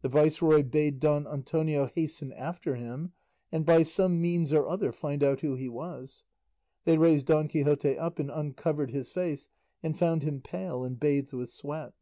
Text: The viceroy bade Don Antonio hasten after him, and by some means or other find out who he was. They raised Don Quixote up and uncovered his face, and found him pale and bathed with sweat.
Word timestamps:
The 0.00 0.08
viceroy 0.08 0.62
bade 0.62 0.98
Don 0.98 1.26
Antonio 1.26 1.90
hasten 1.94 2.32
after 2.32 2.74
him, 2.76 3.12
and 3.52 3.66
by 3.66 3.82
some 3.82 4.18
means 4.18 4.50
or 4.50 4.66
other 4.66 4.92
find 4.92 5.22
out 5.22 5.42
who 5.42 5.56
he 5.56 5.68
was. 5.68 6.24
They 6.86 6.96
raised 6.96 7.26
Don 7.26 7.48
Quixote 7.48 7.98
up 7.98 8.18
and 8.18 8.30
uncovered 8.30 8.92
his 8.92 9.10
face, 9.12 9.48
and 9.82 9.94
found 9.94 10.22
him 10.22 10.40
pale 10.40 10.84
and 10.84 10.98
bathed 10.98 11.34
with 11.34 11.50
sweat. 11.50 11.92